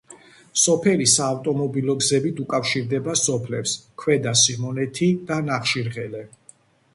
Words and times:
სოფელი 0.59 1.03
საავტომობილო 1.11 1.95
გზებით 1.99 2.41
უკავშირდება 2.45 3.15
სოფლებს 3.25 3.75
ქვედა 4.05 4.35
სიმონეთი 4.45 5.11
და 5.29 5.39
ნახშირღელე. 5.53 6.25